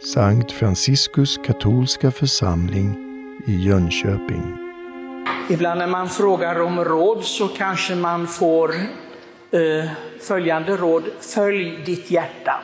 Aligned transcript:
Sankt 0.00 0.52
Franciskus 0.52 1.38
katolska 1.38 2.10
församling 2.10 2.96
i 3.46 3.56
Jönköping. 3.56 4.56
Ibland 5.50 5.78
när 5.78 5.86
man 5.86 6.08
frågar 6.08 6.60
om 6.60 6.84
råd 6.84 7.24
så 7.24 7.48
kanske 7.48 7.94
man 7.94 8.26
får 8.26 8.74
eh, 9.50 9.90
följande 10.20 10.76
råd. 10.76 11.04
Följ 11.20 11.84
ditt 11.86 12.10
hjärta. 12.10 12.60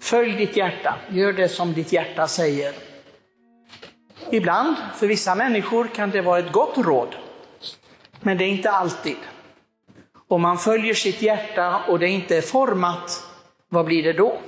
Följ 0.00 0.32
ditt 0.32 0.56
hjärta. 0.56 0.94
Gör 1.10 1.32
det 1.32 1.48
som 1.48 1.72
ditt 1.72 1.92
hjärta 1.92 2.26
säger. 2.28 2.74
Ibland, 4.30 4.76
för 4.96 5.06
vissa 5.06 5.34
människor, 5.34 5.88
kan 5.94 6.10
det 6.10 6.22
vara 6.22 6.38
ett 6.38 6.52
gott 6.52 6.78
råd. 6.78 7.16
Men 8.20 8.38
det 8.38 8.44
är 8.44 8.48
inte 8.48 8.70
alltid. 8.70 9.16
Om 10.28 10.42
man 10.42 10.58
följer 10.58 10.94
sitt 10.94 11.22
hjärta 11.22 11.80
och 11.88 11.98
det 11.98 12.08
inte 12.08 12.36
är 12.36 12.42
format, 12.42 13.22
vad 13.68 13.84
blir 13.84 14.02
det 14.02 14.12
då? 14.12 14.38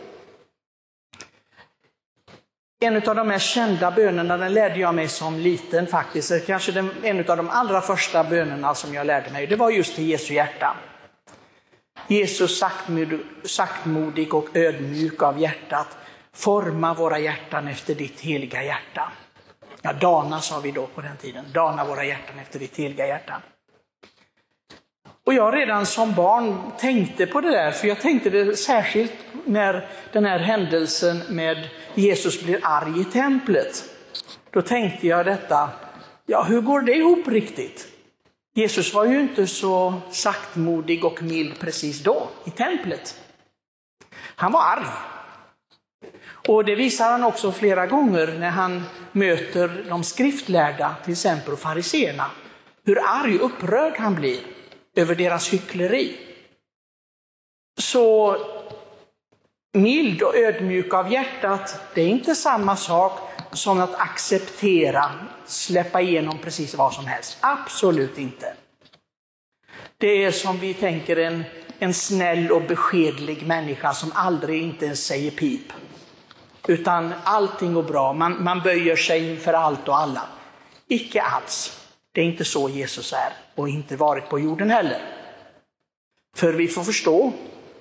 En 2.83 2.97
av 2.97 3.15
de 3.15 3.29
mest 3.29 3.47
kända 3.47 3.91
bönerna, 3.91 4.37
den 4.37 4.55
lärde 4.55 4.81
jag 4.81 4.95
mig 4.95 5.09
som 5.09 5.39
liten 5.39 5.87
faktiskt, 5.87 6.47
kanske 6.47 6.73
den, 6.73 6.91
en 7.03 7.31
av 7.31 7.37
de 7.37 7.51
allra 7.51 7.81
första 7.81 8.25
bönerna 8.25 8.75
som 8.75 8.95
jag 8.95 9.07
lärde 9.07 9.31
mig, 9.31 9.47
det 9.47 9.57
var 9.57 9.71
just 9.71 9.95
till 9.95 10.09
Jesu 10.09 10.35
hjärta. 10.35 10.77
Jesus 12.09 12.63
saktmodig 13.45 14.35
och 14.35 14.57
ödmjuk 14.57 15.23
av 15.23 15.41
hjärtat, 15.41 15.97
forma 16.35 16.95
våra 16.95 17.19
hjärtan 17.19 17.69
efter 17.69 17.95
ditt 17.95 18.21
heliga 18.21 18.65
hjärta. 18.65 19.13
Ja, 19.83 19.93
dana 19.93 20.41
sa 20.41 20.61
vi 20.61 20.71
då 20.71 20.87
på 20.87 21.01
den 21.01 21.17
tiden, 21.17 21.45
dana 21.53 21.85
våra 21.85 22.05
hjärtan 22.05 22.39
efter 22.39 22.59
ditt 22.59 22.77
heliga 22.77 23.07
hjärta. 23.07 23.43
Och 25.27 25.35
jag 25.35 25.55
redan 25.55 25.87
som 25.87 26.15
barn 26.15 26.73
tänkte 26.79 27.27
på 27.27 27.41
det 27.41 27.51
där, 27.51 27.71
för 27.71 27.89
jag 27.89 28.01
tänkte 28.01 28.31
det 28.31 28.57
särskilt 28.57 29.13
när 29.45 29.89
den 30.13 30.25
här 30.25 30.39
händelsen 30.39 31.23
med 31.29 31.69
Jesus 31.95 32.43
blir 32.43 32.61
arg 32.63 33.01
i 33.01 33.05
templet. 33.05 33.85
Då 34.51 34.63
tänkte 34.63 35.07
jag 35.07 35.27
detta, 35.27 35.71
ja 36.27 36.43
hur 36.43 36.61
går 36.61 36.81
det 36.81 36.95
ihop 36.95 37.29
riktigt? 37.29 37.89
Jesus 38.55 38.95
var 38.95 39.05
ju 39.05 39.21
inte 39.21 39.47
så 39.47 39.95
saktmodig 40.11 41.05
och 41.05 41.23
mild 41.23 41.59
precis 41.61 42.03
då, 42.03 42.29
i 42.45 42.51
templet. 42.51 43.21
Han 44.37 44.53
var 44.53 44.61
arg. 44.61 44.87
Och 46.49 46.65
det 46.65 46.75
visar 46.75 47.11
han 47.11 47.25
också 47.25 47.53
flera 47.53 47.87
gånger 47.87 48.37
när 48.39 48.51
han 48.51 48.83
möter 49.13 49.85
de 49.89 50.05
skriftlärda, 50.05 50.95
till 51.05 51.13
exempel 51.13 51.57
fariseerna. 51.57 52.31
Hur 52.85 52.99
arg 53.05 53.39
och 53.39 53.47
upprörd 53.47 53.95
han 53.99 54.15
blir 54.15 54.39
över 54.97 55.15
deras 55.15 55.49
hyckleri. 55.49 56.17
Så 57.81 58.37
mild 59.73 60.23
och 60.23 60.37
ödmjuk 60.37 60.95
av 60.95 61.13
hjärtat, 61.13 61.81
det 61.95 62.03
är 62.03 62.09
inte 62.09 62.35
samma 62.35 62.77
sak 62.77 63.19
som 63.53 63.81
att 63.81 63.95
acceptera, 63.95 65.11
släppa 65.47 66.01
igenom 66.01 66.39
precis 66.39 66.75
vad 66.75 66.93
som 66.93 67.07
helst. 67.07 67.39
Absolut 67.41 68.19
inte. 68.19 68.55
Det 69.99 70.25
är 70.25 70.31
som 70.31 70.59
vi 70.59 70.75
tänker 70.75 71.17
en, 71.17 71.45
en 71.79 71.95
snäll 71.95 72.51
och 72.51 72.63
beskedlig 72.63 73.47
människa 73.47 73.93
som 73.93 74.13
aldrig 74.15 74.63
inte 74.63 74.85
ens 74.85 75.07
säger 75.07 75.31
pip. 75.31 75.73
Utan 76.69 77.15
allting 77.25 77.75
går 77.75 77.83
bra, 77.83 78.13
man, 78.13 78.45
man 78.45 78.61
böjer 78.61 78.97
sig 78.97 79.31
inför 79.31 79.53
allt 79.53 79.89
och 79.89 79.99
alla. 79.99 80.23
Icke 80.89 81.23
alls. 81.23 81.82
Det 82.13 82.21
är 82.21 82.25
inte 82.25 82.45
så 82.45 82.69
Jesus 82.69 83.13
är 83.13 83.33
och 83.55 83.69
inte 83.69 83.97
varit 83.97 84.29
på 84.29 84.39
jorden 84.39 84.71
heller. 84.71 85.01
För 86.37 86.53
vi 86.53 86.69
får 86.69 86.83
förstå 86.83 87.33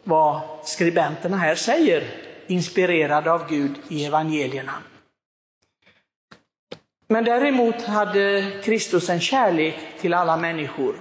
vad 0.04 0.42
skribenterna 0.64 1.38
här 1.38 1.56
säger, 1.56 2.04
inspirerade 2.48 3.32
av 3.32 3.50
Gud 3.50 3.76
i 3.90 4.06
evangelierna. 4.06 4.74
Men 7.08 7.24
däremot 7.24 7.82
hade 7.82 8.52
Kristus 8.64 9.09
en 9.09 9.19
kärlek 9.19 9.75
till 10.00 10.14
alla 10.14 10.38
människor. 10.38 10.96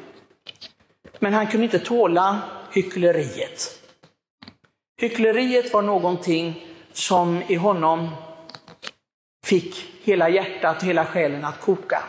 Men 1.18 1.34
han 1.34 1.47
kunde 1.47 1.64
inte 1.64 1.78
tåla 1.78 2.41
hyckleriet. 2.72 3.80
Hyckleriet 5.00 5.72
var 5.72 5.82
någonting 5.82 6.66
som 6.92 7.42
i 7.48 7.54
honom 7.54 8.08
fick 9.44 9.86
hela 10.02 10.28
hjärtat 10.28 10.76
och 10.76 10.88
hela 10.88 11.04
själen 11.04 11.44
att 11.44 11.60
koka. 11.60 12.02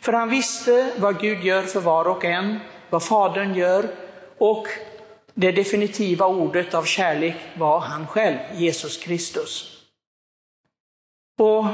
För 0.00 0.12
han 0.12 0.28
visste 0.28 0.92
vad 0.96 1.20
Gud 1.20 1.44
gör 1.44 1.62
för 1.62 1.80
var 1.80 2.08
och 2.08 2.24
en, 2.24 2.60
vad 2.90 3.02
Fadern 3.02 3.54
gör 3.54 3.88
och 4.38 4.68
det 5.34 5.52
definitiva 5.52 6.26
ordet 6.26 6.74
av 6.74 6.84
kärlek 6.84 7.36
var 7.56 7.80
han 7.80 8.06
själv, 8.06 8.38
Jesus 8.54 8.96
Kristus. 8.96 9.82
Och 11.38 11.64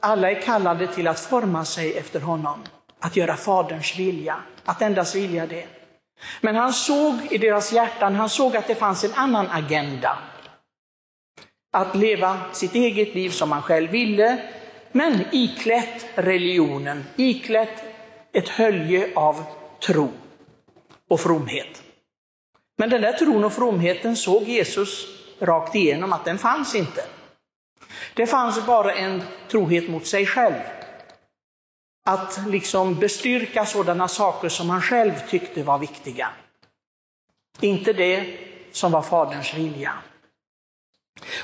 alla 0.00 0.30
är 0.30 0.42
kallade 0.42 0.86
till 0.86 1.08
att 1.08 1.20
forma 1.20 1.64
sig 1.64 1.98
efter 1.98 2.20
honom, 2.20 2.62
att 2.98 3.16
göra 3.16 3.36
Faderns 3.36 3.98
vilja, 3.98 4.36
att 4.64 4.82
endast 4.82 5.14
vilja 5.14 5.46
det. 5.46 5.66
Men 6.40 6.56
han 6.56 6.72
såg 6.72 7.14
i 7.30 7.38
deras 7.38 7.72
hjärtan, 7.72 8.14
han 8.14 8.28
såg 8.28 8.56
att 8.56 8.66
det 8.66 8.74
fanns 8.74 9.04
en 9.04 9.14
annan 9.14 9.46
agenda. 9.50 10.18
Att 11.72 11.96
leva 11.96 12.40
sitt 12.52 12.74
eget 12.74 13.14
liv 13.14 13.30
som 13.30 13.52
han 13.52 13.62
själv 13.62 13.90
ville, 13.90 14.38
men 14.92 15.24
iklätt 15.32 16.06
religionen, 16.14 17.04
iklätt 17.16 17.82
ett 18.32 18.48
hölje 18.48 19.08
av 19.14 19.44
tro 19.86 20.12
och 21.08 21.20
fromhet. 21.20 21.82
Men 22.78 22.90
den 22.90 23.02
där 23.02 23.12
tron 23.12 23.44
och 23.44 23.52
fromheten 23.52 24.16
såg 24.16 24.42
Jesus 24.42 25.06
rakt 25.40 25.74
igenom 25.74 26.12
att 26.12 26.24
den 26.24 26.38
fanns 26.38 26.74
inte. 26.74 27.04
Det 28.14 28.26
fanns 28.26 28.66
bara 28.66 28.94
en 28.94 29.22
trohet 29.48 29.88
mot 29.88 30.06
sig 30.06 30.26
själv. 30.26 30.60
Att 32.04 32.40
liksom 32.46 32.94
bestyrka 32.94 33.66
sådana 33.66 34.08
saker 34.08 34.48
som 34.48 34.70
han 34.70 34.82
själv 34.82 35.12
tyckte 35.28 35.62
var 35.62 35.78
viktiga. 35.78 36.28
Inte 37.60 37.92
det 37.92 38.38
som 38.72 38.92
var 38.92 39.02
Faderns 39.02 39.54
vilja. 39.54 39.92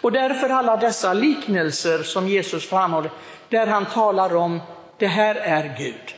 Och 0.00 0.12
därför 0.12 0.48
alla 0.48 0.76
dessa 0.76 1.12
liknelser 1.12 2.02
som 2.02 2.28
Jesus 2.28 2.68
framhåller, 2.68 3.10
där 3.48 3.66
han 3.66 3.86
talar 3.86 4.36
om 4.36 4.60
det 4.98 5.06
här 5.06 5.34
är 5.34 5.76
Gud. 5.78 6.14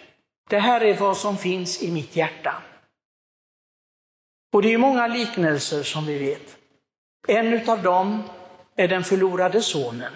Det 0.51 0.59
här 0.59 0.81
är 0.81 0.95
vad 0.95 1.17
som 1.17 1.37
finns 1.37 1.83
i 1.83 1.91
mitt 1.91 2.17
hjärta. 2.17 2.63
Och 4.53 4.63
det 4.63 4.73
är 4.73 4.79
många 4.79 5.07
liknelser 5.07 5.83
som 5.83 6.07
vi 6.07 6.19
vet. 6.19 6.57
En 7.29 7.71
av 7.71 7.83
dem 7.83 8.23
är 8.77 8.89
den 8.89 9.05
förlorade 9.05 9.63
sonen. 9.63 10.13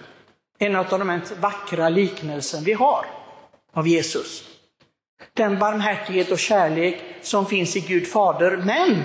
En 0.58 0.76
av 0.76 0.88
de 0.88 1.06
mest 1.06 1.36
vackra 1.36 1.88
liknelsen 1.88 2.64
vi 2.64 2.72
har 2.72 3.06
av 3.72 3.88
Jesus. 3.88 4.44
Den 5.32 5.58
barmhärtighet 5.58 6.30
och 6.30 6.38
kärlek 6.38 7.02
som 7.22 7.46
finns 7.46 7.76
i 7.76 7.80
Gud 7.80 8.06
Fader, 8.06 8.56
men 8.56 9.04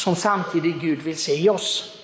som 0.00 0.16
samtidigt 0.16 0.80
Gud 0.80 1.02
vill 1.02 1.16
se 1.16 1.34
i 1.34 1.48
oss. 1.48 1.98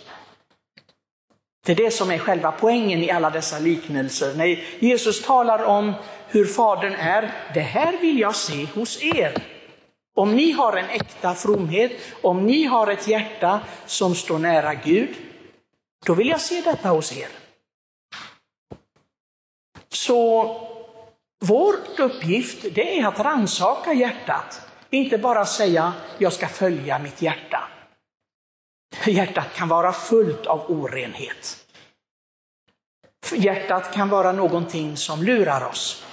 Det 1.69 1.73
är 1.73 1.77
det 1.77 1.91
som 1.91 2.11
är 2.11 2.19
själva 2.19 2.53
poängen 2.53 3.03
i 3.03 3.11
alla 3.11 3.31
dessa 3.31 3.59
liknelser. 3.59 4.35
När 4.35 4.65
Jesus 4.79 5.23
talar 5.23 5.65
om 5.65 5.93
hur 6.29 6.45
Fadern 6.47 6.95
är, 6.95 7.33
det 7.55 7.61
här 7.61 7.99
vill 8.01 8.19
jag 8.19 8.37
se 8.37 8.65
hos 8.65 9.03
er. 9.03 9.43
Om 10.17 10.37
ni 10.37 10.53
har 10.53 10.77
en 10.77 10.91
äkta 10.91 11.35
fromhet, 11.35 11.93
om 12.23 12.47
ni 12.47 12.65
har 12.65 12.87
ett 12.87 13.09
hjärta 13.09 13.61
som 13.87 14.15
står 14.15 14.39
nära 14.39 14.75
Gud, 14.75 15.09
då 16.07 16.15
vill 16.15 16.29
jag 16.29 16.41
se 16.41 16.61
detta 16.61 16.89
hos 16.89 17.17
er. 17.17 17.29
Så 19.89 20.57
vår 21.41 21.75
uppgift 21.99 22.65
det 22.75 22.99
är 22.99 23.07
att 23.07 23.21
ransaka 23.21 23.93
hjärtat, 23.93 24.61
inte 24.91 25.19
bara 25.19 25.47
säga 25.47 25.93
jag 26.19 26.33
ska 26.33 26.49
följa 26.49 26.99
mitt 26.99 27.23
hjärta. 27.23 27.69
Hjärtat 29.07 29.55
kan 29.55 29.69
vara 29.69 29.93
fullt 29.93 30.47
av 30.47 30.71
orenhet. 30.71 31.68
Hjärtat 33.37 33.95
kan 33.95 34.09
vara 34.09 34.33
någonting 34.33 34.97
som 34.97 35.23
lurar 35.23 35.65
oss. 35.65 36.05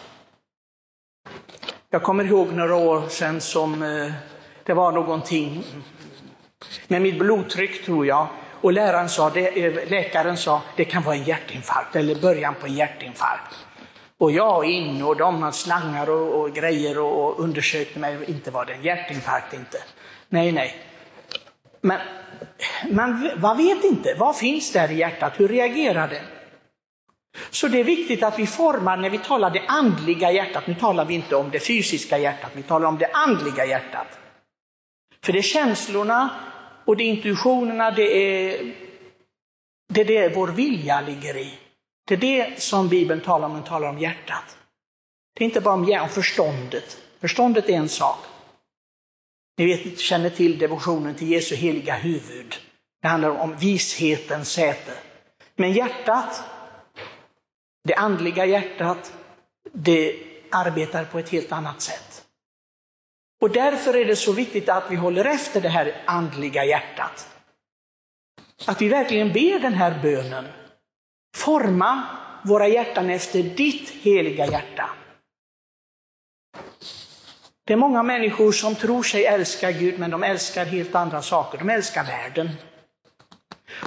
Jag 1.89 2.03
kommer 2.03 2.23
ihåg 2.23 2.53
några 2.53 2.75
år 2.75 3.07
sedan 3.09 3.41
som 3.41 3.83
eh, 3.83 4.11
det 4.63 4.73
var 4.73 4.91
någonting 4.91 5.63
med 6.87 7.01
mitt 7.01 7.19
blodtryck 7.19 7.85
tror 7.85 8.05
jag. 8.05 8.27
Och 8.61 8.73
läraren 8.73 9.09
sa, 9.09 9.29
det, 9.29 9.65
eh, 9.65 9.89
läkaren 9.89 10.37
sa, 10.37 10.61
det 10.75 10.85
kan 10.85 11.03
vara 11.03 11.15
en 11.15 11.23
hjärtinfarkt 11.23 11.95
eller 11.95 12.15
början 12.15 12.55
på 12.61 12.67
en 12.67 12.73
hjärtinfarkt. 12.73 13.55
Och 14.17 14.31
jag 14.31 14.65
in 14.65 15.03
och 15.03 15.17
de 15.17 15.41
hade 15.41 15.55
slangar 15.55 16.09
och, 16.09 16.41
och 16.41 16.53
grejer 16.53 16.99
och, 16.99 17.25
och 17.25 17.39
undersökte 17.39 17.99
mig. 17.99 18.17
Inte 18.27 18.51
var 18.51 18.65
det 18.65 18.73
en 18.73 18.83
hjärtinfarkt 18.83 19.53
inte. 19.53 19.77
Nej, 20.29 20.51
nej. 20.51 20.75
Men 21.81 21.99
man, 22.91 23.31
man 23.37 23.57
vet 23.57 23.83
inte, 23.83 24.15
vad 24.17 24.35
finns 24.35 24.71
där 24.71 24.91
i 24.91 24.95
hjärtat? 24.95 25.33
Hur 25.39 25.47
reagerar 25.47 26.07
det? 26.07 26.21
Så 27.49 27.67
det 27.67 27.79
är 27.79 27.83
viktigt 27.83 28.23
att 28.23 28.39
vi 28.39 28.47
formar, 28.47 28.97
när 28.97 29.09
vi 29.09 29.17
talar 29.17 29.49
det 29.49 29.63
andliga 29.67 30.31
hjärtat, 30.31 30.67
nu 30.67 30.75
talar 30.75 31.05
vi 31.05 31.13
inte 31.13 31.35
om 31.35 31.49
det 31.51 31.59
fysiska 31.59 32.17
hjärtat, 32.17 32.51
vi 32.53 32.63
talar 32.63 32.87
om 32.87 32.97
det 32.97 33.11
andliga 33.13 33.65
hjärtat. 33.65 34.07
För 35.23 35.33
det 35.33 35.39
är 35.39 35.43
känslorna 35.43 36.29
och 36.85 36.97
det 36.97 37.03
är 37.03 37.09
intuitionerna, 37.09 37.91
det 37.91 38.17
är 38.17 38.73
Det 39.87 40.01
är 40.01 40.05
det 40.05 40.35
vår 40.35 40.47
vilja 40.47 41.01
ligger 41.01 41.37
i. 41.37 41.53
Det 42.07 42.13
är 42.13 42.17
det 42.17 42.61
som 42.61 42.89
Bibeln 42.89 43.21
talar 43.21 43.47
om 43.47 43.53
när 43.53 43.59
den 43.59 43.69
talar 43.69 43.89
om 43.89 43.99
hjärtat. 43.99 44.57
Det 45.35 45.43
är 45.43 45.45
inte 45.45 45.61
bara 45.61 46.01
om 46.01 46.09
förståndet. 46.09 46.97
Förståndet 47.21 47.69
är 47.69 47.73
en 47.73 47.89
sak. 47.89 48.17
Ni 49.57 49.65
vet, 49.65 49.99
känner 49.99 50.29
till 50.29 50.57
devotionen 50.57 51.15
till 51.15 51.31
Jesu 51.31 51.55
heliga 51.55 51.95
huvud. 51.95 52.55
Det 53.01 53.07
handlar 53.07 53.29
om 53.29 53.57
vishetens 53.57 54.51
säte. 54.51 54.91
Men 55.55 55.73
hjärtat, 55.73 56.43
det 57.85 57.95
andliga 57.95 58.45
hjärtat, 58.45 59.13
det 59.73 60.15
arbetar 60.51 61.05
på 61.05 61.19
ett 61.19 61.29
helt 61.29 61.51
annat 61.51 61.81
sätt. 61.81 62.25
Och 63.41 63.49
därför 63.49 63.95
är 63.95 64.05
det 64.05 64.15
så 64.15 64.31
viktigt 64.31 64.69
att 64.69 64.91
vi 64.91 64.95
håller 64.95 65.25
efter 65.25 65.61
det 65.61 65.69
här 65.69 66.03
andliga 66.05 66.65
hjärtat. 66.65 67.27
Att 68.67 68.81
vi 68.81 68.89
verkligen 68.89 69.33
ber 69.33 69.59
den 69.59 69.73
här 69.73 69.99
bönen. 70.01 70.45
Forma 71.35 72.03
våra 72.43 72.67
hjärtan 72.67 73.09
efter 73.09 73.43
ditt 73.43 73.89
heliga 73.89 74.45
hjärta. 74.45 74.89
Det 77.65 77.73
är 77.73 77.77
många 77.77 78.03
människor 78.03 78.51
som 78.51 78.75
tror 78.75 79.03
sig 79.03 79.25
älska 79.25 79.71
Gud, 79.71 79.99
men 79.99 80.11
de 80.11 80.23
älskar 80.23 80.65
helt 80.65 80.95
andra 80.95 81.21
saker. 81.21 81.57
De 81.57 81.69
älskar 81.69 82.03
världen. 82.03 82.49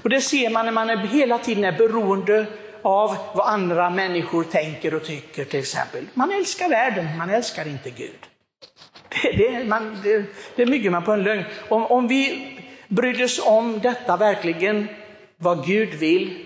Och 0.03 0.11
det 0.11 0.21
ser 0.21 0.51
man 0.51 0.65
när 0.65 0.73
man 0.73 0.91
är, 0.91 0.97
hela 0.97 1.39
tiden 1.39 1.65
är 1.65 1.79
beroende 1.79 2.47
av 2.83 3.17
vad 3.35 3.49
andra 3.49 3.91
människor 3.91 4.45
tänker 4.45 4.95
och 4.95 5.05
tycker 5.05 5.45
till 5.45 5.61
exempel. 5.61 6.05
Man 6.15 6.33
älskar 6.33 6.69
världen, 6.69 7.17
man 7.17 7.31
älskar 7.31 7.69
inte 7.69 7.91
Gud. 7.91 8.19
Det, 9.09 9.33
det, 9.33 9.65
man, 9.65 10.01
det, 10.03 10.25
det 10.57 10.67
bygger 10.67 10.91
man 10.91 11.05
på 11.05 11.13
en 11.13 11.23
lögn. 11.23 11.45
Om, 11.69 11.87
om 11.87 12.09
vi 12.09 12.55
brydde 12.89 13.25
oss 13.25 13.41
om 13.47 13.81
detta 13.81 14.17
verkligen, 14.17 14.89
vad 15.37 15.67
Gud 15.67 15.95
vill, 15.95 16.45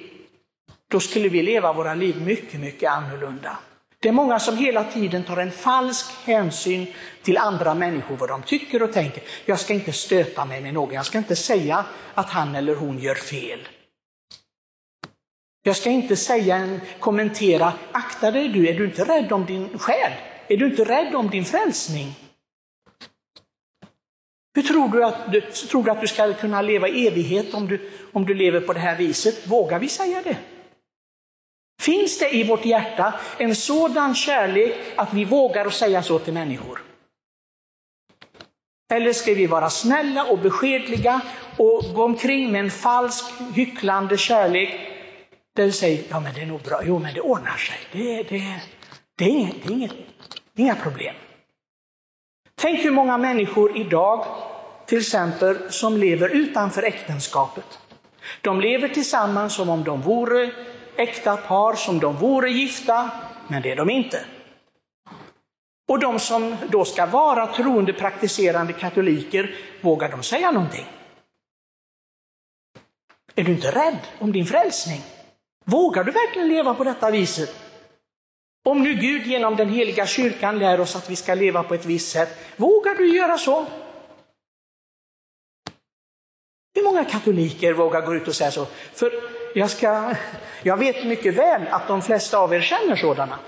då 0.88 1.00
skulle 1.00 1.28
vi 1.28 1.42
leva 1.42 1.72
våra 1.72 1.94
liv 1.94 2.22
mycket, 2.22 2.60
mycket 2.60 2.90
annorlunda. 2.90 3.58
Det 4.00 4.08
är 4.08 4.12
många 4.12 4.38
som 4.38 4.56
hela 4.56 4.84
tiden 4.84 5.24
tar 5.24 5.36
en 5.36 5.50
falsk 5.50 6.06
hänsyn 6.24 6.86
till 7.22 7.38
andra 7.38 7.74
människor, 7.74 8.16
vad 8.16 8.28
de 8.28 8.42
tycker 8.42 8.82
och 8.82 8.92
tänker. 8.92 9.22
Jag 9.44 9.60
ska 9.60 9.72
inte 9.74 9.92
stöta 9.92 10.44
mig 10.44 10.60
med 10.60 10.74
någon, 10.74 10.94
jag 10.94 11.06
ska 11.06 11.18
inte 11.18 11.36
säga 11.36 11.84
att 12.14 12.30
han 12.30 12.54
eller 12.54 12.74
hon 12.74 12.98
gör 12.98 13.14
fel. 13.14 13.58
Jag 15.62 15.76
ska 15.76 15.90
inte 15.90 16.16
säga 16.16 16.56
en, 16.56 16.80
kommentera, 16.98 17.72
akta 17.92 18.30
dig 18.30 18.48
du, 18.48 18.68
är 18.68 18.74
du 18.74 18.84
inte 18.84 19.04
rädd 19.04 19.32
om 19.32 19.46
din 19.46 19.78
själ? 19.78 20.12
Är 20.48 20.56
du 20.56 20.66
inte 20.66 20.84
rädd 20.84 21.14
om 21.14 21.30
din 21.30 21.44
frälsning? 21.44 22.14
Hur 24.54 24.62
tror 24.62 24.88
du 24.88 25.04
att 25.04 25.32
du, 25.32 25.40
tror 25.40 25.84
du, 25.84 25.90
att 25.90 26.00
du 26.00 26.06
ska 26.06 26.32
kunna 26.32 26.62
leva 26.62 26.88
i 26.88 27.06
evighet 27.06 27.54
om 27.54 27.68
du, 27.68 27.90
om 28.12 28.26
du 28.26 28.34
lever 28.34 28.60
på 28.60 28.72
det 28.72 28.80
här 28.80 28.96
viset? 28.96 29.46
Vågar 29.46 29.78
vi 29.78 29.88
säga 29.88 30.22
det? 30.24 30.36
Finns 31.82 32.18
det 32.18 32.34
i 32.34 32.44
vårt 32.44 32.64
hjärta 32.64 33.14
en 33.38 33.54
sådan 33.54 34.14
kärlek 34.14 34.76
att 34.96 35.14
vi 35.14 35.24
vågar 35.24 35.66
att 35.66 35.74
säga 35.74 36.02
så 36.02 36.18
till 36.18 36.32
människor? 36.32 36.82
Eller 38.92 39.12
ska 39.12 39.34
vi 39.34 39.46
vara 39.46 39.70
snälla 39.70 40.24
och 40.24 40.38
beskedliga 40.38 41.20
och 41.56 41.84
gå 41.94 42.04
omkring 42.04 42.52
med 42.52 42.60
en 42.60 42.70
falsk, 42.70 43.24
hycklande 43.54 44.16
kärlek 44.16 44.91
där 45.54 45.64
vi 45.64 45.72
säger, 45.72 46.04
ja 46.08 46.20
men 46.20 46.34
det 46.34 46.40
är 46.40 46.46
nog 46.46 46.60
bra, 46.62 46.80
jo 46.84 46.98
men 46.98 47.14
det 47.14 47.20
ordnar 47.20 47.56
sig, 47.56 47.76
det, 47.92 48.22
det, 48.22 48.60
det, 49.16 49.24
är, 49.24 49.28
inget, 49.28 49.56
det 49.62 49.68
är 49.68 49.72
inget, 49.72 49.92
inga 50.54 50.74
problem. 50.74 51.14
Tänk 52.54 52.84
hur 52.84 52.90
många 52.90 53.18
människor 53.18 53.76
idag, 53.76 54.26
till 54.86 54.98
exempel, 54.98 55.72
som 55.72 55.96
lever 55.96 56.28
utanför 56.28 56.82
äktenskapet. 56.82 57.78
De 58.40 58.60
lever 58.60 58.88
tillsammans 58.88 59.54
som 59.54 59.68
om 59.68 59.84
de 59.84 60.02
vore 60.02 60.50
äkta 60.96 61.36
par, 61.36 61.74
som 61.74 62.00
de 62.00 62.16
vore 62.16 62.50
gifta, 62.50 63.10
men 63.48 63.62
det 63.62 63.70
är 63.70 63.76
de 63.76 63.90
inte. 63.90 64.24
Och 65.88 65.98
de 65.98 66.18
som 66.18 66.56
då 66.68 66.84
ska 66.84 67.06
vara 67.06 67.46
troende 67.46 67.92
praktiserande 67.92 68.72
katoliker, 68.72 69.54
vågar 69.80 70.10
de 70.10 70.22
säga 70.22 70.50
någonting? 70.50 70.86
Är 73.34 73.44
du 73.44 73.52
inte 73.52 73.70
rädd 73.70 73.98
om 74.18 74.32
din 74.32 74.46
frälsning? 74.46 75.00
Vågar 75.64 76.04
du 76.04 76.12
verkligen 76.12 76.48
leva 76.48 76.74
på 76.74 76.84
detta 76.84 77.10
viset? 77.10 77.54
Om 78.64 78.82
nu 78.82 78.94
Gud 78.94 79.26
genom 79.26 79.56
den 79.56 79.68
heliga 79.68 80.06
kyrkan 80.06 80.58
lär 80.58 80.80
oss 80.80 80.96
att 80.96 81.10
vi 81.10 81.16
ska 81.16 81.34
leva 81.34 81.62
på 81.62 81.74
ett 81.74 81.84
visst 81.84 82.12
sätt, 82.12 82.38
vågar 82.56 82.94
du 82.94 83.16
göra 83.16 83.38
så? 83.38 83.66
Hur 86.74 86.82
många 86.82 87.04
katoliker 87.04 87.72
vågar 87.72 88.00
gå 88.06 88.14
ut 88.14 88.28
och 88.28 88.34
säga 88.34 88.50
så? 88.50 88.66
För 88.94 89.12
jag, 89.54 89.70
ska, 89.70 90.14
jag 90.62 90.76
vet 90.76 91.06
mycket 91.06 91.34
väl 91.34 91.68
att 91.70 91.88
de 91.88 92.02
flesta 92.02 92.38
av 92.38 92.54
er 92.54 92.60
känner 92.60 92.96
sådana. 92.96 93.38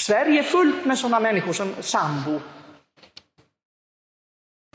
Sverige 0.00 0.38
är 0.38 0.42
fullt 0.42 0.84
med 0.84 0.98
sådana 0.98 1.20
människor 1.20 1.52
som 1.52 1.74
sambo. 1.80 2.40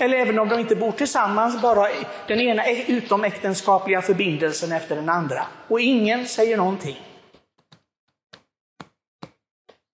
Eller 0.01 0.18
även 0.18 0.40
om 0.40 0.50
de 0.50 0.60
inte 0.60 0.75
bor 0.75 0.92
tillsammans, 0.92 1.62
bara 1.62 1.88
den 2.28 2.40
ena 2.40 2.69
utomäktenskapliga 2.69 4.01
förbindelsen 4.01 4.72
efter 4.72 4.95
den 4.95 5.10
andra. 5.10 5.45
Och 5.68 5.80
ingen 5.80 6.28
säger 6.28 6.57
någonting. 6.57 7.00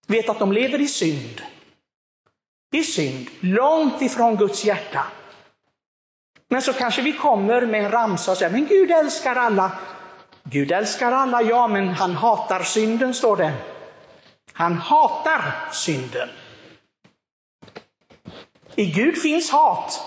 Vet 0.08 0.30
att 0.30 0.40
de 0.40 0.52
lever 0.52 0.82
i 0.82 0.88
synd. 0.88 1.42
I 2.72 2.84
synd, 2.84 3.30
långt 3.40 4.02
ifrån 4.02 4.36
Guds 4.36 4.66
hjärta. 4.66 5.06
Men 6.50 6.62
så 6.62 6.74
kanske 6.74 7.02
vi 7.02 7.14
kommer 7.14 7.66
med 7.66 7.86
en 7.86 7.92
ramsa 7.92 8.32
och 8.32 8.38
säger, 8.38 8.52
men 8.52 8.66
Gud 8.66 8.92
älskar 8.92 9.36
alla. 9.36 9.72
Gud 10.44 10.72
älskar 10.72 11.12
alla, 11.12 11.42
ja, 11.42 11.68
men 11.68 11.88
han 11.88 12.12
hatar 12.16 12.64
synden, 12.64 13.14
står 13.14 13.38
det. 13.38 13.54
Han 14.54 14.74
hatar 14.74 15.70
synden. 15.72 16.30
I 18.76 18.86
Gud 18.86 19.22
finns 19.22 19.50
hat. 19.50 20.02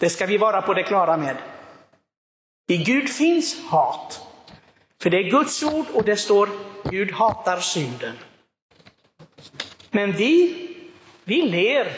Det 0.00 0.10
ska 0.10 0.26
vi 0.26 0.38
vara 0.38 0.62
på 0.62 0.74
det 0.74 0.82
klara 0.82 1.16
med. 1.16 1.36
I 2.68 2.76
Gud 2.76 3.08
finns 3.08 3.64
hat. 3.64 4.22
För 5.02 5.10
det 5.10 5.16
är 5.16 5.30
Guds 5.30 5.62
ord 5.62 5.86
och 5.94 6.04
det 6.04 6.16
står 6.16 6.48
Gud 6.90 7.12
hatar 7.12 7.60
synden. 7.60 8.14
Men 9.90 10.12
vi, 10.12 10.68
vi 11.24 11.42
ler 11.42 11.92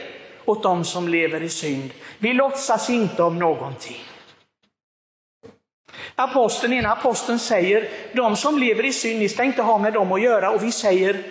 åt 0.44 0.62
dem 0.62 0.84
som 0.84 1.08
lever 1.08 1.42
i 1.42 1.48
synd. 1.48 1.90
Vi 2.18 2.32
låtsas 2.32 2.90
inte 2.90 3.22
om 3.22 3.38
någonting. 3.38 4.00
Aposteln, 6.14 6.72
ena 6.72 6.92
aposteln 6.92 7.38
säger, 7.38 7.88
de 8.12 8.36
som 8.36 8.58
lever 8.58 8.84
i 8.84 8.92
synd, 8.92 9.18
ni 9.18 9.28
ska 9.28 9.44
inte 9.44 9.62
ha 9.62 9.78
med 9.78 9.92
dem 9.92 10.12
att 10.12 10.22
göra. 10.22 10.50
Och 10.50 10.62
vi 10.62 10.72
säger, 10.72 11.24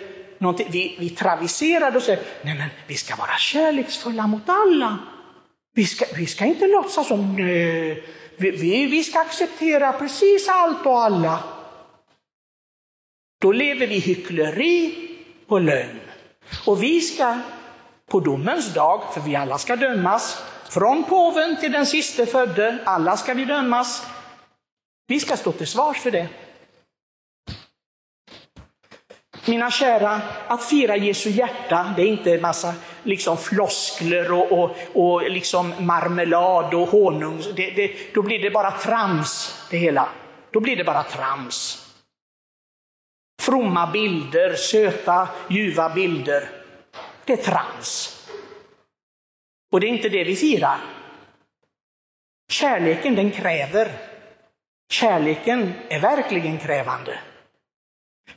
vi, 0.68 0.96
vi 0.98 1.10
traviserar 1.10 1.96
och 1.96 2.02
säger, 2.02 2.22
nej 2.42 2.54
men 2.54 2.68
vi 2.86 2.94
ska 2.94 3.16
vara 3.16 3.36
kärleksfulla 3.38 4.26
mot 4.26 4.48
alla. 4.48 4.98
Vi 5.74 5.86
ska, 5.86 6.04
vi 6.16 6.26
ska 6.26 6.44
inte 6.44 6.66
låtsas 6.66 7.08
som, 7.08 7.36
nej, 7.36 8.04
vi, 8.36 8.50
vi, 8.50 8.86
vi 8.86 9.04
ska 9.04 9.20
acceptera 9.20 9.92
precis 9.92 10.48
allt 10.48 10.86
och 10.86 11.00
alla. 11.00 11.44
Då 13.40 13.52
lever 13.52 13.86
vi 13.86 13.98
hyckleri 13.98 15.08
och 15.46 15.60
lögn. 15.60 16.00
Och 16.64 16.82
vi 16.82 17.00
ska 17.00 17.38
på 18.10 18.20
domens 18.20 18.74
dag, 18.74 19.02
för 19.14 19.20
vi 19.20 19.36
alla 19.36 19.58
ska 19.58 19.76
dömas, 19.76 20.42
från 20.70 21.04
påven 21.04 21.56
till 21.56 21.72
den 21.72 21.86
siste 21.86 22.26
födde, 22.26 22.78
alla 22.84 23.16
ska 23.16 23.34
vi 23.34 23.44
dömas. 23.44 24.06
Vi 25.06 25.20
ska 25.20 25.36
stå 25.36 25.52
till 25.52 25.66
svars 25.66 25.98
för 25.98 26.10
det. 26.10 26.28
Mina 29.48 29.70
kära, 29.70 30.20
att 30.46 30.64
fira 30.64 30.96
Jesu 30.96 31.30
hjärta, 31.30 31.94
det 31.96 32.02
är 32.02 32.06
inte 32.06 32.34
en 32.34 32.40
massa 32.40 32.74
liksom 33.02 33.36
floskler 33.36 34.32
och, 34.32 34.52
och, 34.52 34.76
och 34.92 35.30
liksom 35.30 35.74
marmelad 35.78 36.74
och 36.74 36.88
honung. 36.88 37.42
Det, 37.56 37.70
det, 37.70 38.14
då 38.14 38.22
blir 38.22 38.38
det 38.38 38.50
bara 38.50 38.70
trams 38.70 39.66
det 39.70 39.76
hela. 39.76 40.08
Då 40.50 40.60
blir 40.60 40.76
det 40.76 40.84
bara 40.84 41.02
trams. 41.02 41.86
Fromma 43.42 43.86
bilder, 43.92 44.54
söta, 44.54 45.28
ljuva 45.48 45.88
bilder. 45.88 46.50
Det 47.24 47.32
är 47.32 47.36
trams. 47.36 48.14
Och 49.72 49.80
det 49.80 49.86
är 49.86 49.88
inte 49.88 50.08
det 50.08 50.24
vi 50.24 50.36
firar. 50.36 50.78
Kärleken 52.50 53.14
den 53.14 53.30
kräver. 53.30 53.92
Kärleken 54.92 55.72
är 55.88 56.00
verkligen 56.00 56.58
krävande. 56.58 57.18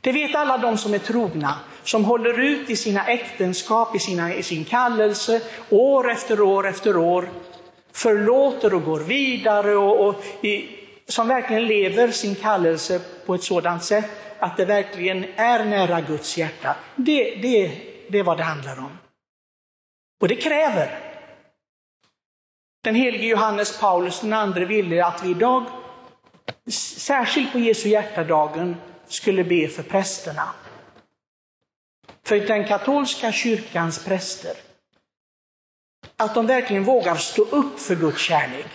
Det 0.00 0.12
vet 0.12 0.34
alla 0.34 0.58
de 0.58 0.78
som 0.78 0.94
är 0.94 0.98
trogna, 0.98 1.54
som 1.82 2.04
håller 2.04 2.40
ut 2.40 2.70
i 2.70 2.76
sina 2.76 3.06
äktenskap, 3.06 3.96
i, 3.96 3.98
sina, 3.98 4.34
i 4.34 4.42
sin 4.42 4.64
kallelse, 4.64 5.40
år 5.70 6.10
efter 6.10 6.40
år 6.40 6.68
efter 6.68 6.96
år, 6.96 7.28
förlåter 7.92 8.74
och 8.74 8.84
går 8.84 9.00
vidare 9.00 9.76
och, 9.76 10.08
och 10.08 10.24
i, 10.44 10.68
som 11.08 11.28
verkligen 11.28 11.66
lever 11.66 12.08
sin 12.08 12.34
kallelse 12.34 13.00
på 13.26 13.34
ett 13.34 13.42
sådant 13.42 13.84
sätt 13.84 14.10
att 14.38 14.56
det 14.56 14.64
verkligen 14.64 15.24
är 15.36 15.64
nära 15.64 16.00
Guds 16.00 16.38
hjärta. 16.38 16.76
Det, 16.96 17.34
det, 17.34 17.80
det 18.08 18.18
är 18.18 18.22
vad 18.22 18.36
det 18.36 18.42
handlar 18.42 18.78
om. 18.78 18.98
Och 20.20 20.28
det 20.28 20.36
kräver. 20.36 20.98
Den 22.84 22.94
helige 22.94 23.26
Johannes 23.26 23.78
Paulus 23.78 24.20
den 24.20 24.64
ville 24.64 25.04
att 25.06 25.24
vi 25.24 25.30
idag 25.30 25.64
särskilt 26.96 27.52
på 27.52 27.58
Jesu 27.58 27.88
hjärtadagen, 27.88 28.76
skulle 29.06 29.44
be 29.44 29.68
för 29.68 29.82
prästerna. 29.82 30.54
För 32.24 32.40
den 32.40 32.64
katolska 32.64 33.32
kyrkans 33.32 34.04
präster, 34.04 34.56
att 36.16 36.34
de 36.34 36.46
verkligen 36.46 36.84
vågar 36.84 37.16
stå 37.16 37.42
upp 37.42 37.80
för 37.80 37.94
Guds 37.94 38.20
kärlek. 38.20 38.66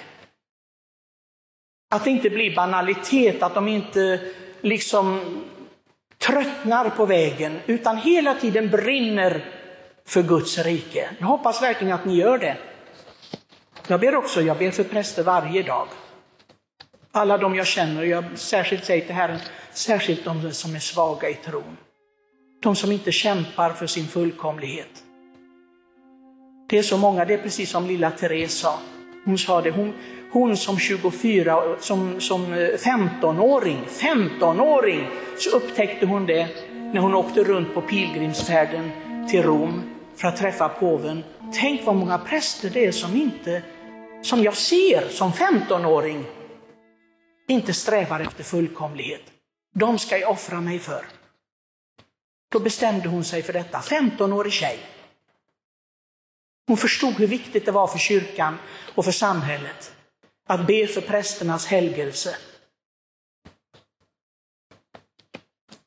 Att 1.90 2.04
det 2.04 2.10
inte 2.10 2.30
blir 2.30 2.56
banalitet, 2.56 3.44
att 3.44 3.54
de 3.54 3.68
inte 3.68 4.34
liksom 4.62 5.22
tröttnar 6.18 6.90
på 6.90 7.06
vägen, 7.06 7.60
utan 7.66 7.98
hela 7.98 8.36
tiden 8.36 8.70
brinner 8.70 9.46
för 10.06 10.24
Guds 10.24 10.58
rike. 10.58 11.10
Jag 11.20 11.28
hoppas 11.28 11.62
verkligen 11.62 11.94
att 11.94 12.06
ni 12.06 12.16
gör 12.16 12.38
det. 12.38 12.58
Jag 13.88 14.00
ber 14.00 14.16
också, 14.16 14.42
jag 14.42 14.58
ber 14.58 14.72
för 14.72 14.84
präster 14.84 15.24
varje 15.24 15.64
dag. 15.64 15.88
Alla 17.18 17.38
de 17.38 17.56
jag 17.56 17.68
känner, 17.68 18.04
jag 18.04 18.24
särskilt 18.36 18.86
säger 18.86 19.06
till 19.06 19.16
Herren, 19.16 19.40
särskilt 19.72 20.26
de 20.26 20.52
som 20.52 20.76
är 20.76 20.80
svaga 20.80 21.30
i 21.30 21.34
tron. 21.34 21.78
De 22.64 22.76
som 22.76 22.92
inte 22.92 23.12
kämpar 23.12 23.70
för 23.70 23.88
sin 23.88 24.08
fullkomlighet. 24.08 25.04
Det 26.70 26.78
är 26.78 26.84
så 26.84 26.98
många, 26.98 27.26
det 27.26 27.34
är 27.34 27.38
precis 27.38 27.70
som 27.70 27.88
lilla 27.88 28.12
Therese 28.12 28.60
sa. 28.60 28.80
Hon 29.26 29.38
sa 29.38 29.62
det, 29.62 29.72
hon, 29.72 29.94
hon 30.32 30.58
som 30.58 30.80
24, 30.80 31.76
som, 31.80 32.22
som 32.22 32.54
eh, 32.54 32.58
15-åring, 32.58 33.80
15-åring, 33.90 35.08
så 35.38 35.50
upptäckte 35.50 36.06
hon 36.06 36.26
det 36.26 36.48
när 36.94 37.02
hon 37.02 37.16
åkte 37.16 37.44
runt 37.44 37.74
på 37.74 37.82
pilgrimsfärden 37.82 38.92
till 39.30 39.44
Rom 39.44 39.84
för 40.16 40.28
att 40.28 40.38
träffa 40.38 40.70
påven. 40.70 41.24
Tänk 41.54 41.86
vad 41.86 41.96
många 41.96 42.18
präster 42.18 42.70
det 42.70 42.86
är 42.86 42.92
som 42.92 43.16
inte, 43.16 43.62
som 44.22 44.44
jag 44.44 44.58
ser 44.58 45.10
som 45.10 45.32
15-åring, 45.32 46.26
inte 47.48 47.74
strävar 47.74 48.20
efter 48.20 48.44
fullkomlighet. 48.44 49.22
De 49.76 50.00
ska 50.00 50.18
jag 50.18 50.32
offra 50.32 50.62
mig 50.62 50.80
för. 50.80 51.06
Då 52.52 52.60
bestämde 52.60 53.10
hon 53.10 53.24
sig 53.24 53.44
för 53.44 53.54
detta, 53.54 53.80
15-årig 53.80 54.54
tjej. 54.54 54.80
Hon 56.68 56.78
förstod 56.78 57.14
hur 57.14 57.28
viktigt 57.28 57.66
det 57.66 57.72
var 57.72 57.88
för 57.88 58.00
kyrkan 58.00 58.58
och 58.96 59.06
för 59.06 59.12
samhället 59.12 59.94
att 60.48 60.68
be 60.68 60.88
för 60.88 61.02
prästernas 61.02 61.66
helgelse. 61.66 62.36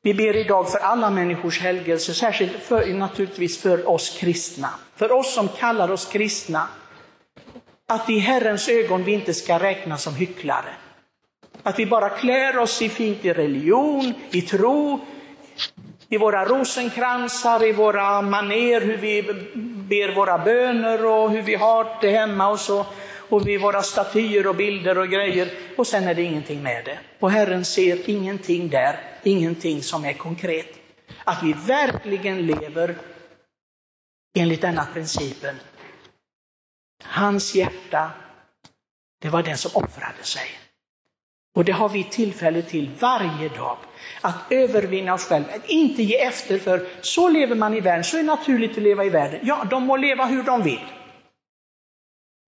Vi 0.01 0.13
ber 0.13 0.35
idag 0.35 0.71
för 0.71 0.79
alla 0.79 1.09
människors 1.09 1.59
helgelse, 1.59 2.13
särskilt 2.13 2.63
för, 2.63 2.93
naturligtvis 2.93 3.61
för 3.61 3.89
oss 3.89 4.17
kristna. 4.19 4.69
För 4.95 5.11
oss 5.11 5.33
som 5.33 5.47
kallar 5.47 5.91
oss 5.91 6.05
kristna. 6.05 6.67
Att 7.87 8.09
i 8.09 8.19
Herrens 8.19 8.69
ögon 8.69 9.03
vi 9.03 9.11
inte 9.11 9.33
ska 9.33 9.59
räknas 9.59 10.03
som 10.03 10.15
hycklare. 10.15 10.75
Att 11.63 11.79
vi 11.79 11.85
bara 11.85 12.09
klär 12.09 12.57
oss 12.57 12.81
i 12.81 12.89
fint 12.89 13.25
i 13.25 13.33
religion, 13.33 14.13
i 14.31 14.41
tro, 14.41 14.99
i 16.09 16.17
våra 16.17 16.45
rosenkransar, 16.45 17.63
i 17.65 17.71
våra 17.71 18.21
maner, 18.21 18.81
hur 18.81 18.97
vi 18.97 19.23
ber 19.89 20.15
våra 20.15 20.37
böner 20.37 21.05
och 21.05 21.31
hur 21.31 21.41
vi 21.41 21.55
har 21.55 21.97
det 22.01 22.11
hemma 22.11 22.47
och 22.47 22.59
så. 22.59 22.85
Och 23.29 23.47
vid 23.47 23.61
våra 23.61 23.81
statyer 23.81 24.47
och 24.47 24.55
bilder 24.55 24.97
och 24.97 25.09
grejer. 25.09 25.51
Och 25.77 25.87
sen 25.87 26.07
är 26.07 26.15
det 26.15 26.21
ingenting 26.21 26.63
med 26.63 26.85
det. 26.85 26.99
Och 27.19 27.31
Herren 27.31 27.65
ser 27.65 28.09
ingenting 28.09 28.69
där, 28.69 28.99
ingenting 29.23 29.83
som 29.83 30.05
är 30.05 30.13
konkret. 30.13 30.67
Att 31.23 31.43
vi 31.43 31.53
verkligen 31.53 32.45
lever 32.45 32.95
enligt 34.37 34.61
denna 34.61 34.85
principen. 34.93 35.55
Hans 37.03 37.55
hjärta, 37.55 38.11
det 39.21 39.29
var 39.29 39.43
den 39.43 39.57
som 39.57 39.71
offrade 39.83 40.23
sig. 40.23 40.60
Och 41.55 41.65
det 41.65 41.71
har 41.71 41.89
vi 41.89 42.03
tillfälle 42.03 42.61
till 42.61 42.89
varje 42.99 43.49
dag. 43.49 43.77
Att 44.21 44.35
övervinna 44.49 45.13
oss 45.13 45.25
själva, 45.25 45.53
att 45.53 45.69
inte 45.69 46.03
ge 46.03 46.17
efter 46.17 46.59
för 46.59 46.87
så 47.01 47.29
lever 47.29 47.55
man 47.55 47.73
i 47.73 47.79
världen, 47.79 48.03
så 48.03 48.17
är 48.17 48.21
det 48.21 48.27
naturligt 48.27 48.71
att 48.71 48.83
leva 48.83 49.05
i 49.05 49.09
världen. 49.09 49.39
Ja, 49.43 49.67
de 49.69 49.83
må 49.83 49.97
leva 49.97 50.25
hur 50.25 50.43
de 50.43 50.63
vill. 50.63 50.85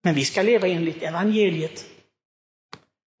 Men 0.04 0.14
vi 0.14 0.24
ska 0.24 0.42
leva 0.42 0.68
enligt 0.68 1.02
evangeliet. 1.02 1.84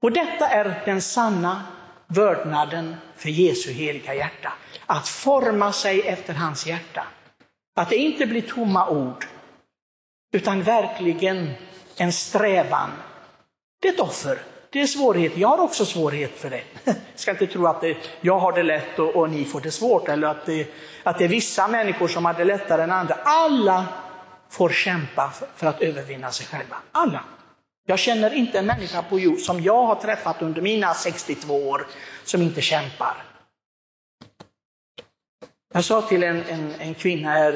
Och 0.02 0.12
detta 0.12 0.48
är 0.48 0.82
den 0.84 1.02
sanna 1.02 1.62
vördnaden 2.06 2.96
för 3.16 3.28
Jesu 3.28 3.72
heliga 3.72 4.14
hjärta. 4.14 4.52
Att 4.86 5.08
forma 5.08 5.72
sig 5.72 6.00
efter 6.00 6.34
hans 6.34 6.66
hjärta. 6.66 7.06
Att 7.76 7.90
det 7.90 7.96
inte 7.96 8.26
blir 8.26 8.42
tomma 8.42 8.88
ord, 8.88 9.26
utan 10.32 10.62
verkligen 10.62 11.50
en 11.96 12.12
strävan. 12.12 12.90
Det 13.82 13.88
är 13.88 13.92
ett 13.92 14.00
offer. 14.00 14.38
Det 14.74 14.80
är 14.80 14.86
svårigheter. 14.86 15.40
Jag 15.40 15.48
har 15.48 15.58
också 15.58 15.84
svårighet 15.84 16.38
för 16.38 16.50
det. 16.50 16.62
Jag 16.84 16.96
ska 17.14 17.30
inte 17.30 17.46
tro 17.46 17.66
att 17.66 17.80
det, 17.80 17.96
jag 18.20 18.38
har 18.38 18.52
det 18.52 18.62
lätt 18.62 18.98
och, 18.98 19.16
och, 19.16 19.30
ni 19.30 19.44
får 19.44 19.60
det 19.60 19.70
svårt, 19.70 20.08
eller 20.08 20.28
att 20.28 20.46
det, 20.46 20.66
att 21.02 21.18
det 21.18 21.24
är 21.24 21.28
vissa 21.28 21.68
människor 21.68 22.08
som 22.08 22.24
har 22.24 22.34
det 22.34 22.44
lättare 22.44 22.82
än 22.82 22.90
andra. 22.90 23.14
Alla 23.14 23.86
får 24.50 24.68
kämpa 24.68 25.32
för 25.56 25.66
att 25.66 25.82
övervinna 25.82 26.30
sig 26.30 26.46
själva. 26.46 26.76
Alla. 26.92 27.24
Jag 27.86 27.98
känner 27.98 28.34
inte 28.34 28.58
en 28.58 28.66
människa 28.66 29.02
på 29.02 29.18
jord 29.18 29.38
som 29.38 29.60
jag 29.60 29.82
har 29.82 29.94
träffat 29.94 30.42
under 30.42 30.62
mina 30.62 30.94
62 30.94 31.68
år 31.68 31.86
som 32.24 32.42
inte 32.42 32.60
kämpar. 32.60 33.22
Jag 35.74 35.84
sa 35.84 36.02
till 36.02 36.22
en, 36.22 36.42
en, 36.42 36.74
en 36.78 36.94
kvinna 36.94 37.30
här, 37.30 37.52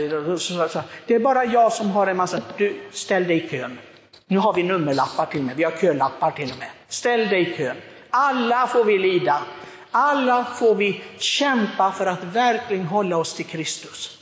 det 1.06 1.14
är 1.14 1.20
bara 1.20 1.44
jag 1.44 1.72
som 1.72 1.90
har 1.90 2.06
en 2.06 2.16
massa, 2.16 2.42
du 2.56 2.80
ställ 2.92 3.24
dig 3.24 3.44
i 3.44 3.48
kön. 3.48 3.78
Nu 4.28 4.38
har 4.38 4.52
vi 4.52 4.62
nummerlappar 4.62 5.26
till 5.26 5.40
och 5.40 5.46
med, 5.46 5.56
vi 5.56 5.64
har 5.64 5.70
kölappar 5.70 6.30
till 6.30 6.50
och 6.52 6.58
med. 6.58 6.68
Ställ 6.88 7.28
dig 7.28 7.50
i 7.50 7.56
kön. 7.56 7.76
Alla 8.10 8.66
får 8.66 8.84
vi 8.84 8.98
lida. 8.98 9.42
Alla 9.90 10.44
får 10.44 10.74
vi 10.74 11.02
kämpa 11.18 11.92
för 11.92 12.06
att 12.06 12.24
verkligen 12.24 12.86
hålla 12.86 13.16
oss 13.16 13.34
till 13.34 13.44
Kristus. 13.44 14.18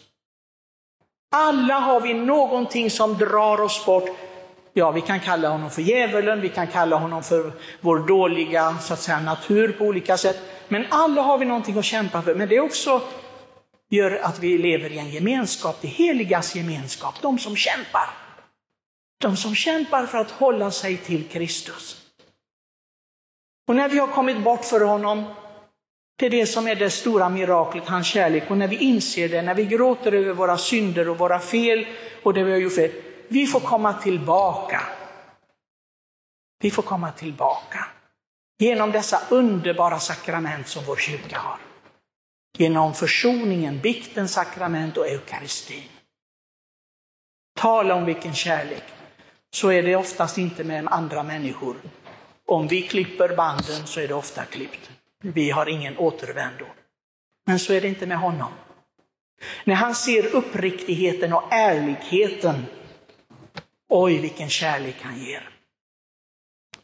Alla 1.37 1.75
har 1.75 2.01
vi 2.01 2.15
någonting 2.15 2.91
som 2.91 3.19
drar 3.19 3.61
oss 3.61 3.87
bort. 3.87 4.09
Ja, 4.73 4.91
vi 4.91 5.01
kan 5.01 5.21
kalla 5.21 5.49
honom 5.49 5.71
för 5.71 5.83
djävulen, 5.83 6.41
vi 6.41 6.49
kan 6.49 6.67
kalla 6.67 6.97
honom 6.97 7.23
för 7.23 7.53
vår 7.81 7.99
dåliga 7.99 8.77
så 8.81 8.93
att 8.93 9.01
säga, 9.01 9.21
natur 9.21 9.73
på 9.73 9.85
olika 9.85 10.17
sätt. 10.17 10.39
Men 10.69 10.87
alla 10.91 11.23
har 11.23 11.39
vi 11.39 11.45
någonting 11.45 11.79
att 11.79 11.85
kämpa 11.85 12.23
för. 12.23 12.35
Men 12.35 12.49
det 12.49 12.61
också 12.61 13.01
gör 13.91 14.21
att 14.23 14.39
vi 14.39 14.59
lever 14.59 14.93
i 14.93 14.99
en 14.99 15.11
gemenskap, 15.11 15.77
det 15.81 15.89
heligas 15.89 16.55
gemenskap, 16.55 17.15
de 17.23 17.39
som 17.39 17.57
kämpar. 17.57 18.26
De 19.19 19.37
som 19.37 19.55
kämpar 19.55 20.07
för 20.07 20.19
att 20.19 20.31
hålla 20.31 20.71
sig 20.71 20.97
till 20.97 21.29
Kristus. 21.29 22.07
Och 23.69 23.77
när 23.77 23.89
vi 23.89 23.99
har 23.99 24.09
kommit 24.09 24.45
bort 24.45 24.65
för 24.65 24.81
honom, 24.81 25.25
det 26.19 26.27
är 26.27 26.31
det 26.31 26.47
som 26.47 26.69
är 26.69 26.75
det 26.75 26.91
stora 26.91 27.29
miraklet, 27.29 27.89
hans 27.89 28.07
kärlek. 28.07 28.51
Och 28.51 28.59
när 28.59 28.69
vi 28.69 28.77
inser 28.77 29.29
det, 29.29 29.43
när 29.43 29.55
vi 29.55 29.67
gråter 29.67 30.13
över 30.13 30.33
våra 30.33 30.59
synder 30.59 31.09
och 31.09 31.19
våra 31.19 31.39
fel 31.39 31.87
och 32.23 32.35
det 32.35 32.45
vi 32.45 32.53
har 32.53 32.59
gjort 32.59 32.75
fel, 32.75 32.93
vi 33.29 33.47
får 33.47 33.61
komma 33.61 33.93
tillbaka. 33.93 34.83
Vi 36.59 36.71
får 36.71 36.83
komma 36.83 37.13
tillbaka. 37.13 37.87
Genom 38.59 38.93
dessa 38.93 39.21
underbara 39.31 39.99
sakrament 39.99 40.69
som 40.69 40.85
vår 40.85 40.97
kyrka 40.97 41.39
har. 41.39 41.59
Genom 42.59 42.95
försoningen, 42.95 43.81
biktens 43.81 44.33
sakrament 44.33 44.97
och 44.97 45.09
eukaristin. 45.09 45.89
Tala 47.59 47.95
om 47.95 48.05
vilken 48.05 48.35
kärlek. 48.35 48.85
Så 49.57 49.73
är 49.73 49.83
det 49.83 49.97
oftast 49.97 50.39
inte 50.39 50.65
med 50.65 50.89
andra 50.89 51.23
människor. 51.23 51.77
Om 52.47 52.69
vi 52.69 52.83
klipper 52.83 53.37
banden 53.37 53.87
så 53.87 54.01
är 54.01 54.09
det 54.09 54.15
ofta 54.15 54.45
klippt. 54.45 54.91
Vi 55.23 55.51
har 55.51 55.69
ingen 55.69 55.99
återvändo. 55.99 56.65
Men 57.47 57.59
så 57.59 57.73
är 57.73 57.81
det 57.81 57.89
inte 57.89 58.07
med 58.07 58.19
honom. 58.19 58.53
När 59.65 59.75
han 59.75 59.95
ser 59.95 60.35
uppriktigheten 60.35 61.33
och 61.33 61.43
ärligheten, 61.51 62.67
oj 63.89 64.19
vilken 64.19 64.49
kärlek 64.49 64.97
han 65.03 65.19
ger. 65.19 65.49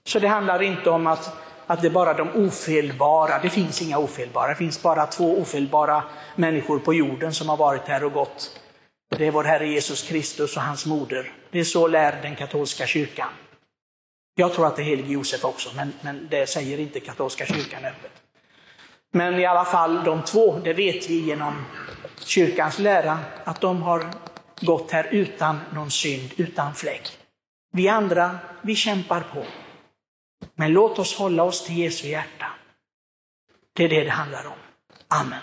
Så 0.05 0.19
det 0.19 0.29
handlar 0.29 0.63
inte 0.63 0.91
om 0.91 1.07
att, 1.07 1.37
att 1.67 1.83
det 1.83 1.89
är 1.89 1.93
bara 1.93 2.15
de 2.15 2.29
ofelbara, 2.47 3.39
det 3.43 3.51
finns 3.51 3.83
inga 3.83 3.99
ofelbara, 3.99 4.49
det 4.49 4.55
finns 4.55 4.83
bara 4.83 5.07
två 5.07 5.39
ofelbara 5.39 6.05
människor 6.37 6.79
på 6.79 6.95
jorden 6.95 7.35
som 7.35 7.49
har 7.49 7.57
varit 7.57 7.89
här 7.89 8.05
och 8.05 8.13
gått. 8.13 8.62
Det 9.19 9.27
är 9.27 9.31
vår 9.31 9.45
Herre 9.45 9.69
Jesus 9.69 10.03
Kristus 10.03 10.57
och 10.57 10.63
hans 10.63 10.87
moder. 10.87 11.33
Det 11.51 11.61
är 11.61 11.65
så 11.65 11.87
lär 11.87 12.23
den 12.23 12.37
katolska 12.37 12.87
kyrkan. 12.87 13.29
Jag 14.35 14.53
tror 14.55 14.67
att 14.67 14.77
det 14.77 14.83
är 14.83 14.85
Helig 14.85 15.11
Josef 15.11 15.45
också, 15.45 15.71
men, 15.77 15.93
men 16.01 16.29
det 16.31 16.47
säger 16.47 16.79
inte 16.79 17.01
katolska 17.01 17.47
kyrkan 17.47 17.85
öppet. 17.85 18.13
Men 19.13 19.39
i 19.41 19.47
alla 19.47 19.65
fall 19.65 20.05
de 20.05 20.23
två, 20.23 20.59
det 20.59 20.73
vet 20.73 21.11
vi 21.11 21.21
genom 21.21 21.65
kyrkans 22.25 22.79
lära, 22.79 23.19
att 23.45 23.61
de 23.61 23.83
har 23.83 24.11
gått 24.61 24.91
här 24.91 25.09
utan 25.11 25.61
någon 25.75 25.91
synd, 25.91 26.31
utan 26.37 26.75
fläck. 26.75 27.19
Vi 27.73 27.89
andra, 27.89 28.39
vi 28.63 28.77
kämpar 28.77 29.21
på. 29.21 29.45
Men 30.55 30.73
låt 30.73 30.99
oss 30.99 31.15
hålla 31.15 31.43
oss 31.43 31.65
till 31.65 31.79
Jesu 31.79 32.09
hjärta. 32.09 32.47
Det 33.73 33.85
är 33.85 33.89
det 33.89 34.05
det 34.05 34.11
handlar 34.11 34.47
om. 34.47 34.59
Amen. 35.09 35.41